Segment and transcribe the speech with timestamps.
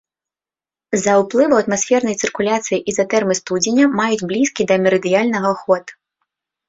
[0.97, 5.85] З-за ўплыву атмасфернай цыркуляцыі ізатэрмы студзеня маюць блізкі да мерыдыянальнага ход.